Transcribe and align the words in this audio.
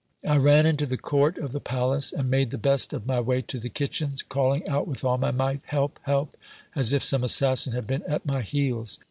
I 0.27 0.35
ran 0.37 0.65
jr. 0.65 0.77
to 0.77 0.85
the 0.87 0.97
court 0.97 1.37
of 1.37 1.51
the 1.51 1.59
palace, 1.59 2.11
and 2.11 2.27
made 2.27 2.49
the 2.49 2.57
best 2.57 2.91
of 2.91 3.05
my 3.05 3.19
way 3.19 3.43
to 3.43 3.59
the 3.59 3.69
kitchens, 3.69 4.23
call 4.23 4.53
ing 4.53 4.67
out 4.67 4.87
with 4.87 5.03
all 5.05 5.19
my 5.19 5.29
might," 5.29 5.61
Help! 5.67 5.99
help!" 6.05 6.35
as 6.75 6.91
if 6.91 7.03
some 7.03 7.23
assassin 7.23 7.73
had 7.73 7.85
been 7.85 8.01
at 8.07 8.25
my 8.25 8.39
h<:els. 8.41 8.97